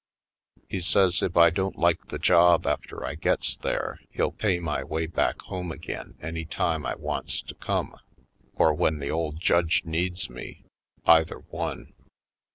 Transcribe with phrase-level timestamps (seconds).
[0.67, 4.83] He says if I don't like the job after I gets there, he'll pay my
[4.83, 7.95] way back home again any time I wants to come,
[8.55, 10.63] or when the old judge needs me,
[11.05, 11.93] either one.